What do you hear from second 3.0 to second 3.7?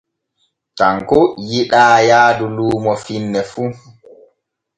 finne fu.